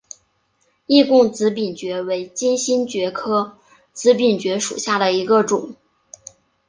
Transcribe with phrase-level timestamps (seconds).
[0.87, 3.59] 易贡紫柄蕨为金星蕨科
[3.93, 5.75] 紫柄蕨属下的一个种。